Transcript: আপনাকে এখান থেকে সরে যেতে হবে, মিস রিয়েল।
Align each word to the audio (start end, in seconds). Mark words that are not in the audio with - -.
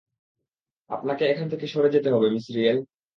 আপনাকে 0.89 1.23
এখান 1.25 1.47
থেকে 1.49 1.65
সরে 1.67 1.89
যেতে 1.95 2.09
হবে, 2.13 2.27
মিস 2.29 2.45
রিয়েল। 2.55 2.77